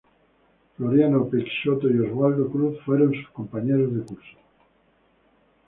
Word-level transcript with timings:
Floriano 0.75 1.29
Peixoto 1.29 1.87
y 1.87 1.99
Oswaldo 1.99 2.49
Cruz 2.49 2.75
fueron 2.83 3.13
sus 3.13 3.29
compañeros 3.29 3.93
de 3.93 4.01
curso. 4.01 4.37